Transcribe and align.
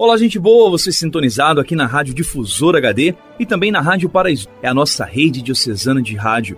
Olá, 0.00 0.16
gente 0.16 0.38
boa, 0.38 0.70
você 0.70 0.92
sintonizado 0.92 1.60
aqui 1.60 1.74
na 1.74 1.84
Rádio 1.84 2.14
Difusora 2.14 2.78
HD 2.78 3.16
e 3.36 3.44
também 3.44 3.72
na 3.72 3.80
Rádio 3.80 4.08
Paraíso. 4.08 4.46
É 4.62 4.68
a 4.68 4.72
nossa 4.72 5.04
rede 5.04 5.42
diocesana 5.42 6.00
de 6.00 6.14
rádio. 6.14 6.56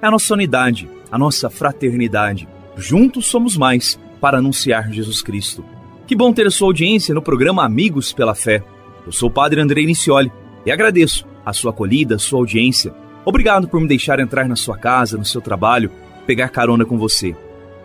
É 0.00 0.06
a 0.06 0.10
nossa 0.12 0.32
unidade, 0.32 0.88
a 1.10 1.18
nossa 1.18 1.50
fraternidade. 1.50 2.48
Juntos 2.76 3.26
somos 3.26 3.56
mais 3.56 3.98
para 4.20 4.38
anunciar 4.38 4.92
Jesus 4.92 5.20
Cristo. 5.20 5.64
Que 6.06 6.14
bom 6.14 6.32
ter 6.32 6.46
a 6.46 6.50
sua 6.50 6.68
audiência 6.68 7.12
no 7.12 7.20
programa 7.20 7.64
Amigos 7.64 8.12
pela 8.12 8.36
Fé. 8.36 8.62
Eu 9.04 9.10
sou 9.10 9.30
o 9.30 9.32
Padre 9.32 9.60
Andrei 9.60 9.84
Nicioli 9.84 10.30
e 10.64 10.70
agradeço 10.70 11.26
a 11.44 11.52
sua 11.52 11.72
acolhida, 11.72 12.14
a 12.14 12.20
sua 12.20 12.38
audiência. 12.38 12.94
Obrigado 13.24 13.66
por 13.66 13.80
me 13.80 13.88
deixar 13.88 14.20
entrar 14.20 14.46
na 14.46 14.54
sua 14.54 14.78
casa, 14.78 15.18
no 15.18 15.24
seu 15.24 15.40
trabalho, 15.40 15.90
pegar 16.24 16.50
carona 16.50 16.84
com 16.84 16.96
você. 16.96 17.34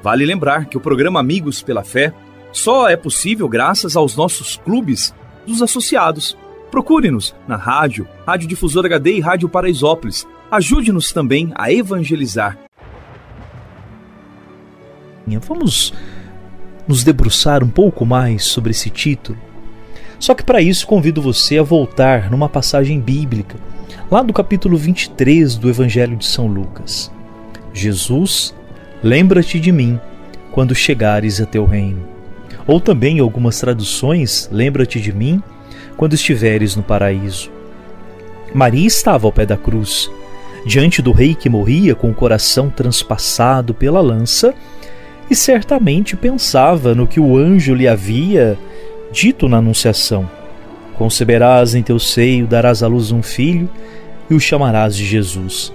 Vale 0.04 0.28
lembrar 0.28 0.66
que 0.66 0.78
o 0.78 0.82
programa 0.82 1.20
Amigos 1.20 1.60
pela 1.60 1.84
Fé 1.84 2.14
só 2.52 2.90
é 2.90 2.96
possível 2.96 3.48
graças 3.48 3.96
aos 3.96 4.16
nossos 4.16 4.58
clubes 4.58 5.14
dos 5.46 5.62
associados. 5.62 6.38
Procure-nos 6.70 7.36
na 7.48 7.56
rádio, 7.56 8.08
Rádio 8.26 8.48
Difusora 8.48 8.88
HD 8.88 9.18
e 9.18 9.20
Rádio 9.20 9.50
Paraisópolis. 9.50 10.28
Ajude-nos 10.50 11.12
também 11.12 11.52
a 11.56 11.72
evangelizar. 11.72 12.58
Vamos 15.48 15.94
nos 16.88 17.04
debruçar 17.04 17.64
um 17.64 17.70
pouco 17.70 18.06
mais 18.06 18.44
sobre 18.44 18.72
esse 18.72 18.90
título. 18.90 19.38
Só 20.20 20.36
que 20.36 20.44
para 20.44 20.62
isso 20.62 20.86
convido 20.86 21.22
você 21.22 21.58
a 21.58 21.64
voltar 21.64 22.30
numa 22.30 22.50
passagem 22.50 23.00
bíblica, 23.00 23.58
lá 24.10 24.22
do 24.22 24.34
capítulo 24.34 24.78
23 24.78 25.58
do 25.58 25.70
Evangelho 25.70 26.16
de 26.16 26.26
São 26.26 26.48
Lucas. 26.48 27.12
Jesus, 27.74 28.54
lembra-te 29.02 29.60
de 29.60 29.72
mim 29.72 30.00
quando 30.52 30.76
chegares 30.76 31.40
a 31.42 31.46
teu 31.46 31.66
reino. 31.66 32.06
Ou 32.68 32.80
também, 32.80 33.18
em 33.18 33.22
algumas 33.22 33.60
traduções, 33.60 34.50
lembra-te 34.52 35.00
de 35.00 35.12
mim 35.12 35.42
quando 35.98 36.14
estiveres 36.14 36.76
no 36.76 36.84
paraíso. 36.84 37.50
Maria 38.54 38.88
estava 38.88 39.28
ao 39.28 39.32
pé 39.32 39.46
da 39.46 39.58
cruz, 39.58 40.10
diante 40.66 41.02
do 41.02 41.12
rei 41.12 41.34
que 41.34 41.50
morria 41.50 41.96
com 41.96 42.10
o 42.10 42.14
coração 42.14 42.70
transpassado 42.70 43.74
pela 43.74 44.02
lança, 44.02 44.54
e 45.30 45.36
certamente 45.36 46.16
pensava 46.16 46.94
no 46.94 47.08
que 47.08 47.20
o 47.20 47.38
anjo 47.38 47.74
lhe 47.74 47.88
havia 47.88 48.58
dito 49.12 49.48
na 49.48 49.58
Anunciação: 49.58 50.30
Conceberás 50.96 51.74
em 51.74 51.82
teu 51.82 51.98
seio, 51.98 52.46
darás 52.46 52.84
à 52.84 52.88
luz 52.88 53.12
um 53.12 53.24
filho, 53.24 53.70
e 54.30 54.34
o 54.34 54.40
chamarás 54.40 54.96
de 54.96 55.06
Jesus. 55.06 55.74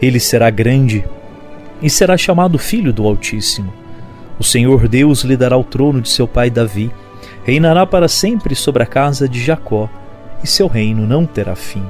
Ele 0.00 0.20
será 0.20 0.50
grande 0.50 1.04
e 1.82 1.88
será 1.88 2.16
chamado 2.16 2.58
Filho 2.58 2.92
do 2.92 3.06
Altíssimo. 3.06 3.72
O 4.38 4.44
Senhor 4.44 4.86
Deus 4.86 5.22
lhe 5.22 5.36
dará 5.36 5.56
o 5.56 5.64
trono 5.64 6.00
de 6.00 6.08
seu 6.08 6.28
pai 6.28 6.48
Davi, 6.48 6.92
reinará 7.44 7.84
para 7.84 8.08
sempre 8.08 8.54
sobre 8.54 8.82
a 8.82 8.86
casa 8.86 9.28
de 9.28 9.42
Jacó, 9.42 9.88
e 10.42 10.46
seu 10.46 10.68
reino 10.68 11.06
não 11.06 11.26
terá 11.26 11.56
fim. 11.56 11.84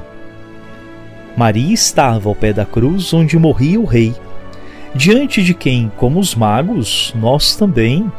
Maria 1.36 1.74
estava 1.74 2.28
ao 2.28 2.34
pé 2.34 2.52
da 2.52 2.64
cruz 2.64 3.12
onde 3.12 3.38
morria 3.38 3.78
o 3.78 3.84
rei, 3.84 4.14
diante 4.94 5.42
de 5.42 5.52
quem, 5.52 5.92
como 5.96 6.18
os 6.18 6.34
magos, 6.34 7.12
nós 7.14 7.54
também 7.54 8.10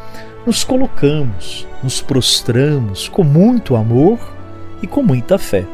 nos 0.45 0.63
colocamos, 0.63 1.67
nos 1.83 2.01
prostramos 2.01 3.07
com 3.07 3.23
muito 3.23 3.75
amor 3.75 4.19
e 4.81 4.87
com 4.87 5.01
muita 5.01 5.37
fé. 5.37 5.65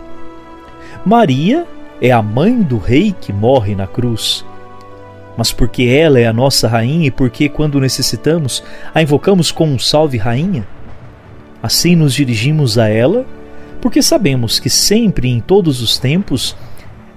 Maria 1.05 1.67
é 2.01 2.11
a 2.11 2.21
mãe 2.21 2.61
do 2.61 2.77
rei 2.77 3.13
que 3.19 3.31
morre 3.31 3.75
na 3.75 3.85
cruz 3.85 4.45
mas 5.37 5.51
porque 5.51 5.83
ela 5.83 6.19
é 6.19 6.25
a 6.25 6.33
nossa 6.33 6.67
rainha 6.67 7.07
e 7.07 7.11
porque, 7.11 7.49
quando 7.49 7.79
necessitamos, 7.79 8.63
a 8.93 9.01
invocamos 9.01 9.51
com 9.51 9.67
um 9.67 9.79
salve 9.79 10.17
rainha? 10.17 10.65
Assim 11.61 11.95
nos 11.95 12.13
dirigimos 12.13 12.77
a 12.77 12.87
ela, 12.87 13.25
porque 13.81 14.01
sabemos 14.01 14.59
que 14.59 14.69
sempre 14.69 15.27
e 15.27 15.31
em 15.31 15.39
todos 15.39 15.81
os 15.81 15.97
tempos 15.97 16.55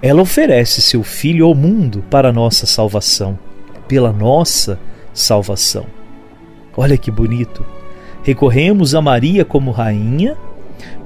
ela 0.02 0.22
oferece 0.22 0.80
seu 0.80 1.02
Filho 1.02 1.46
ao 1.46 1.54
mundo 1.54 2.04
para 2.10 2.32
nossa 2.32 2.66
salvação, 2.66 3.38
pela 3.86 4.12
nossa 4.12 4.78
salvação. 5.12 5.86
Olha 6.76 6.96
que 6.96 7.10
bonito! 7.10 7.64
Recorremos 8.22 8.94
a 8.94 9.00
Maria 9.00 9.44
como 9.44 9.70
rainha, 9.70 10.36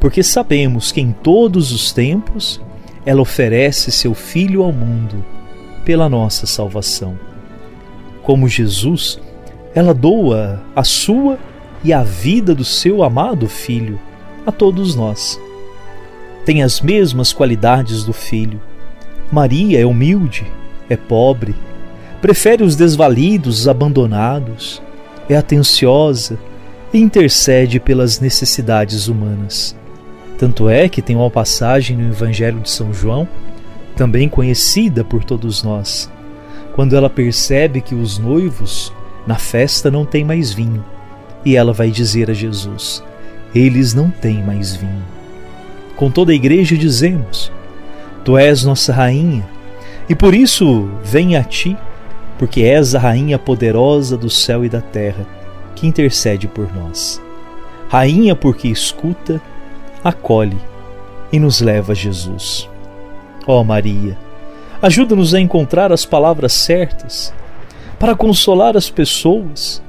porque 0.01 0.23
sabemos 0.23 0.91
que 0.91 1.01
em 1.01 1.13
todos 1.13 1.73
os 1.73 1.93
tempos 1.93 2.61
ela 3.05 3.21
oferece 3.21 3.91
seu 3.91 4.15
Filho 4.15 4.63
ao 4.63 4.73
mundo 4.73 5.25
pela 5.85 6.09
nossa 6.09 6.47
salvação. 6.47 7.19
Como 8.23 8.49
Jesus, 8.49 9.21
ela 9.75 9.93
doa 9.93 10.63
a 10.75 10.85
sua 10.85 11.39
e 11.85 11.93
a 11.93 12.03
vida 12.03 12.55
do 12.55 12.65
seu 12.65 13.03
amado 13.03 13.49
Filho 13.49 13.99
a 14.47 14.53
todos 14.53 14.95
nós. 14.95 15.41
Tem 16.45 16.63
as 16.63 16.81
mesmas 16.81 17.33
qualidades 17.33 18.05
do 18.05 18.13
Filho. 18.13 18.61
Maria 19.31 19.81
é 19.81 19.87
humilde, 19.87 20.47
é 20.89 20.97
pobre, 20.97 21.55
prefere 22.21 22.63
os 22.63 22.77
desvalidos, 22.77 23.61
os 23.61 23.69
abandonados, 23.69 24.83
é 25.29 25.37
atenciosa 25.37 26.39
e 26.93 26.99
intercede 26.99 27.81
pelas 27.81 28.21
necessidades 28.21 29.09
humanas. 29.09 29.75
Tanto 30.39 30.69
é 30.69 30.89
que 30.89 31.01
tem 31.01 31.17
uma 31.17 31.31
passagem 31.31 31.97
no 31.97 32.09
Evangelho 32.09 32.61
de 32.61 32.71
São 32.71 32.93
João 32.93 33.27
também 33.97 34.29
conhecida 34.29 35.05
por 35.05 35.25
todos 35.25 35.63
nós, 35.63 36.11
quando 36.75 36.97
ela 36.97 37.11
percebe 37.11 37.81
que 37.81 37.95
os 37.95 38.19
noivos 38.19 38.93
na 39.27 39.37
festa 39.37 39.91
não 39.91 40.05
têm 40.05 40.25
mais 40.25 40.53
vinho, 40.53 40.85
e 41.45 41.57
ela 41.57 41.73
vai 41.73 41.91
dizer 41.91 42.31
a 42.31 42.35
Jesus: 42.35 43.03
Eles 43.55 43.95
não 43.95 44.11
têm 44.11 44.43
mais 44.43 44.75
vinho. 44.75 45.05
Com 45.97 46.11
toda 46.11 46.33
a 46.33 46.35
igreja 46.35 46.77
dizemos: 46.77 47.53
Tu 48.25 48.37
és 48.39 48.65
nossa 48.65 48.93
rainha, 48.93 49.47
e 50.09 50.15
por 50.15 50.35
isso 50.35 50.89
vem 51.05 51.37
a 51.37 51.45
ti, 51.45 51.77
porque 52.39 52.63
és 52.63 52.95
a 52.95 52.99
rainha 52.99 53.39
poderosa 53.39 54.17
do 54.17 54.31
céu 54.31 54.65
e 54.65 54.69
da 54.69 54.81
terra, 54.81 55.27
que 55.75 55.87
intercede 55.87 56.49
por 56.49 56.73
nós. 56.75 57.21
Rainha 57.89 58.35
porque 58.35 58.69
escuta, 58.69 59.41
acolhe 60.03 60.59
e 61.33 61.39
nos 61.39 61.61
leva 61.61 61.93
a 61.93 61.95
Jesus. 61.95 62.72
Ó 63.47 63.61
oh 63.61 63.65
Maria, 63.65 64.17
ajuda-nos 64.81 65.35
a 65.35 65.41
encontrar 65.41 65.93
as 65.93 66.05
palavras 66.05 66.53
certas 66.53 67.33
para 67.99 68.15
consolar 68.15 68.77
as 68.77 68.89
pessoas 68.89 69.83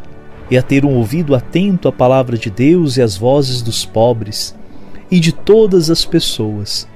e 0.49 0.57
a 0.57 0.61
ter 0.61 0.85
um 0.85 0.95
ouvido 0.95 1.35
atento 1.35 1.87
à 1.87 1.91
palavra 1.91 2.37
de 2.37 2.49
Deus 2.49 2.97
e 2.97 3.01
às 3.01 3.15
vozes 3.15 3.61
dos 3.61 3.85
pobres 3.85 4.55
e 5.09 5.19
de 5.19 5.31
todas 5.31 5.89
as 5.89 6.03
pessoas 6.03 6.87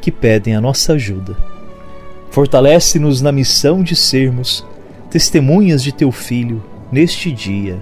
que 0.00 0.10
pedem 0.10 0.54
a 0.54 0.60
nossa 0.60 0.94
ajuda. 0.94 1.36
Fortalece-nos 2.30 3.20
na 3.20 3.32
missão 3.32 3.82
de 3.82 3.94
sermos 3.94 4.64
testemunhas 5.10 5.82
de 5.82 5.92
teu 5.92 6.12
Filho 6.12 6.62
neste 6.90 7.32
dia. 7.32 7.78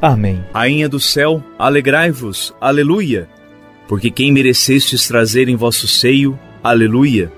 Amém. 0.00 0.42
Rainha 0.52 0.88
do 0.88 1.00
céu, 1.00 1.42
alegrai-vos, 1.58 2.54
aleluia, 2.60 3.28
porque 3.88 4.10
quem 4.10 4.32
merecestes 4.32 5.06
trazer 5.06 5.48
em 5.48 5.56
vosso 5.56 5.88
seio, 5.88 6.38
aleluia 6.62 7.30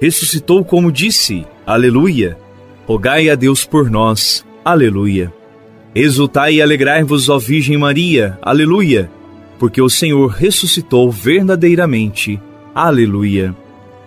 ressuscitou 0.00 0.64
como 0.64 0.90
disse, 0.90 1.44
aleluia. 1.66 2.38
Rogai 2.86 3.28
a 3.28 3.34
Deus 3.34 3.64
por 3.64 3.90
nós, 3.90 4.44
aleluia. 4.64 5.32
Exultai 5.94 6.54
e 6.54 6.62
alegrai-vos, 6.62 7.28
ó 7.28 7.38
Virgem 7.38 7.76
Maria, 7.76 8.38
aleluia, 8.40 9.10
porque 9.58 9.82
o 9.82 9.90
Senhor 9.90 10.28
ressuscitou 10.28 11.10
verdadeiramente, 11.10 12.40
aleluia. 12.74 13.54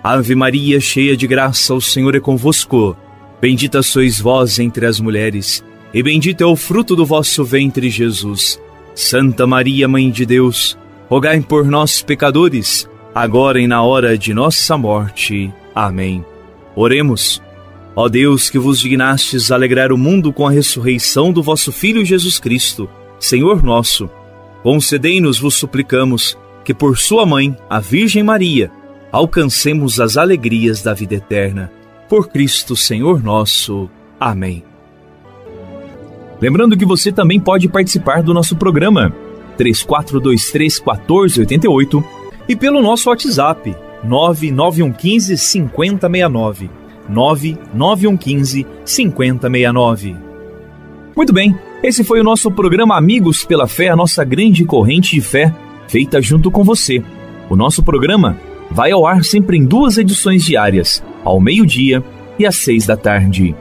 Ave 0.04 0.36
Maria, 0.36 0.80
cheia 0.80 1.16
de 1.16 1.28
graça, 1.28 1.74
o 1.74 1.82
Senhor 1.82 2.16
é 2.16 2.20
convosco. 2.20 2.98
Bendita 3.40 3.84
sois 3.84 4.20
vós 4.20 4.60
entre 4.60 4.86
as 4.86 5.00
mulheres, 5.00 5.64
e 5.94 6.02
bendito 6.02 6.42
é 6.42 6.48
o 6.48 6.56
fruto 6.56 6.96
do 6.96 7.06
vosso 7.06 7.44
ventre, 7.44 7.90
Jesus. 7.90 8.60
Santa 8.96 9.46
Maria, 9.46 9.88
Mãe 9.88 10.10
de 10.10 10.26
Deus, 10.26 10.78
rogai 11.10 11.40
por 11.42 11.66
nós, 11.66 12.02
pecadores, 12.02 12.90
agora 13.14 13.60
e 13.60 13.68
na 13.68 13.84
hora 13.84 14.18
de 14.18 14.34
nossa 14.34 14.78
morte. 14.78 15.54
Amém. 15.76 16.24
Oremos. 16.76 17.42
Ó 17.96 18.10
Deus, 18.10 18.50
que 18.50 18.58
vos 18.58 18.80
dignastes 18.80 19.52
alegrar 19.52 19.92
o 19.92 19.98
mundo 19.98 20.34
com 20.34 20.48
a 20.48 20.52
ressurreição 20.52 21.32
do 21.32 21.44
vosso 21.44 21.72
Filho 21.72 22.04
Jesus 22.04 22.40
Cristo, 22.40 22.90
Senhor 23.20 23.64
nosso, 23.64 24.10
concedei-nos, 24.64 25.40
vos 25.40 25.56
suplicamos, 25.56 26.38
que 26.66 26.74
por 26.74 26.98
sua 26.98 27.26
mãe, 27.26 27.56
a 27.70 27.80
Virgem 27.80 28.24
Maria, 28.24 28.72
alcancemos 29.12 30.00
as 30.00 30.18
alegrias 30.18 30.82
da 30.82 30.94
vida 30.94 31.16
eterna. 31.16 31.72
Por 32.10 32.30
Cristo 32.30 32.76
Senhor 32.76 33.22
nosso. 33.22 33.90
Amém. 34.20 34.64
Lembrando 36.42 36.76
que 36.76 36.86
você 36.86 37.12
também 37.12 37.40
pode 37.40 37.70
participar 37.70 38.24
do 38.24 38.34
nosso 38.34 38.56
programa 38.56 39.16
3423 39.58 40.80
1488 40.80 42.04
e 42.50 42.56
pelo 42.56 42.82
nosso 42.82 43.10
WhatsApp 43.10 43.76
99115 44.04 45.38
5069. 45.38 46.70
99115 47.10 48.66
5069. 48.86 50.16
Muito 51.16 51.34
bem, 51.34 51.56
esse 51.84 52.04
foi 52.04 52.20
o 52.20 52.24
nosso 52.24 52.50
programa 52.52 52.98
Amigos 52.98 53.44
pela 53.44 53.68
Fé, 53.68 53.90
a 53.90 53.96
nossa 53.96 54.24
grande 54.24 54.66
corrente 54.66 55.16
de 55.16 55.22
fé, 55.22 55.54
feita 55.88 56.22
junto 56.22 56.50
com 56.50 56.64
você. 56.64 57.04
O 57.50 57.56
nosso 57.56 57.84
programa 57.84 58.38
vai 58.72 58.92
ao 58.92 59.06
ar 59.06 59.24
sempre 59.24 59.58
em 59.58 59.66
duas 59.66 59.98
edições 59.98 60.44
diárias, 60.44 61.04
ao 61.24 61.40
meio-dia 61.40 62.04
e 62.40 62.46
às 62.46 62.56
seis 62.56 62.86
da 62.86 62.98
tarde. 62.98 63.56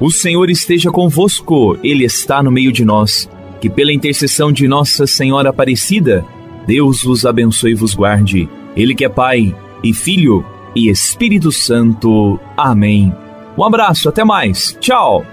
O 0.00 0.10
Senhor 0.10 0.50
esteja 0.50 0.90
convosco, 0.90 1.76
Ele 1.82 2.04
está 2.04 2.42
no 2.42 2.50
meio 2.50 2.70
de 2.70 2.84
nós. 2.84 3.28
Que 3.60 3.68
pela 3.68 3.92
intercessão 3.92 4.52
de 4.52 4.68
Nossa 4.68 5.04
Senhora 5.06 5.50
Aparecida, 5.50 6.24
Deus 6.66 7.02
vos 7.02 7.26
abençoe 7.26 7.72
e 7.72 7.74
vos 7.74 7.94
guarde. 7.94 8.48
Ele 8.76 8.94
que 8.94 9.04
é 9.04 9.08
Pai 9.08 9.52
e 9.82 9.92
Filho 9.92 10.44
e 10.74 10.88
Espírito 10.90 11.50
Santo. 11.52 12.38
Amém. 12.56 13.14
Um 13.56 13.64
abraço, 13.64 14.08
até 14.08 14.24
mais. 14.24 14.76
Tchau. 14.80 15.24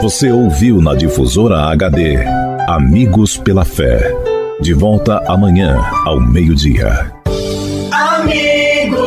Você 0.00 0.32
ouviu 0.32 0.80
na 0.80 0.94
difusora 0.94 1.66
HD 1.66 2.16
Amigos 2.68 3.36
pela 3.36 3.64
Fé. 3.64 4.12
De 4.60 4.72
volta 4.72 5.22
amanhã 5.28 5.84
ao 6.04 6.20
meio-dia. 6.20 7.12
Amigos, 7.90 8.98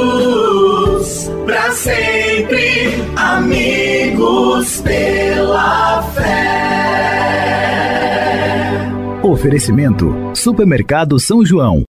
para 1.46 1.72
sempre. 1.72 3.04
Amigos 3.16 4.82
pela 4.82 6.02
fé. 6.14 6.65
Oferecimento: 9.46 10.12
Supermercado 10.34 11.20
São 11.20 11.46
João. 11.46 11.84